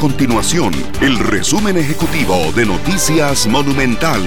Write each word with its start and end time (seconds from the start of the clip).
continuación 0.00 0.72
el 1.02 1.18
resumen 1.18 1.76
ejecutivo 1.76 2.50
de 2.56 2.64
Noticias 2.64 3.46
Monumental. 3.46 4.22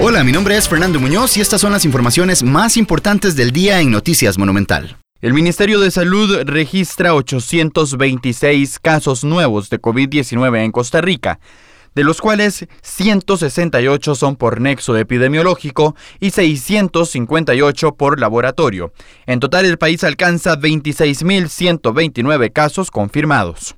Hola, 0.00 0.24
mi 0.24 0.32
nombre 0.32 0.56
es 0.56 0.68
Fernando 0.68 0.98
Muñoz 0.98 1.36
y 1.36 1.40
estas 1.40 1.60
son 1.60 1.70
las 1.70 1.84
informaciones 1.84 2.42
más 2.42 2.76
importantes 2.76 3.36
del 3.36 3.52
día 3.52 3.80
en 3.80 3.92
Noticias 3.92 4.38
Monumental. 4.38 4.96
El 5.20 5.34
Ministerio 5.34 5.78
de 5.78 5.92
Salud 5.92 6.40
registra 6.46 7.14
826 7.14 8.80
casos 8.80 9.22
nuevos 9.22 9.70
de 9.70 9.80
COVID-19 9.80 10.64
en 10.64 10.72
Costa 10.72 11.00
Rica, 11.00 11.38
de 11.94 12.02
los 12.02 12.20
cuales 12.20 12.66
168 12.82 14.16
son 14.16 14.34
por 14.34 14.60
nexo 14.60 14.96
epidemiológico 14.96 15.94
y 16.18 16.32
658 16.32 17.94
por 17.94 18.18
laboratorio. 18.18 18.92
En 19.26 19.38
total 19.38 19.64
el 19.64 19.78
país 19.78 20.02
alcanza 20.02 20.56
26.129 20.56 22.52
casos 22.52 22.90
confirmados. 22.90 23.76